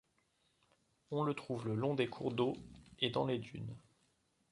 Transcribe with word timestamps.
On 1.11 1.23
le 1.23 1.35
trouve 1.35 1.67
le 1.67 1.75
long 1.75 1.93
des 1.93 2.07
cours 2.07 2.33
d'eau 2.33 2.57
et 2.97 3.11
dans 3.11 3.27
les 3.27 3.37
dunes. 3.37 3.75